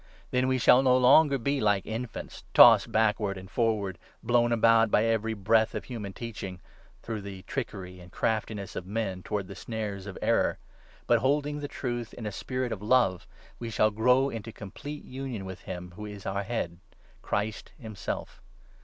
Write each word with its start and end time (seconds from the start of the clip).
Then 0.31 0.47
we 0.47 0.57
shall 0.57 0.81
no 0.81 0.97
longer 0.97 1.37
be 1.37 1.61
like 1.61 1.85
infants, 1.85 2.43
tossed 2.55 2.85
14 2.85 2.91
backward 2.91 3.37
and 3.37 3.51
forward, 3.51 3.99
blown 4.23 4.51
about 4.51 4.89
by 4.89 5.03
every 5.03 5.35
breath 5.35 5.75
of 5.75 5.83
human 5.83 6.11
teaching, 6.11 6.59
through 7.03 7.21
the 7.21 7.43
trickery 7.43 7.99
and 7.99 8.09
the 8.11 8.15
craftiness 8.15 8.75
of 8.75 8.87
men, 8.87 9.21
towards 9.21 9.47
the 9.47 9.53
snares 9.53 10.07
of 10.07 10.17
error; 10.19 10.57
but 11.05 11.19
holding 11.19 11.59
the 11.59 11.67
truth 11.67 12.15
in 12.15 12.25
a 12.25 12.31
spirit 12.31 12.69
15 12.71 12.73
of 12.83 12.89
love, 12.89 13.27
we 13.59 13.69
shall 13.69 13.91
grow 13.91 14.31
into 14.31 14.51
complete 14.51 15.03
union 15.03 15.45
with 15.45 15.59
him 15.61 15.93
who 15.95 16.07
is 16.07 16.25
our 16.25 16.41
Head— 16.41 16.79
Christ 17.21 17.71
himself. 17.77 18.41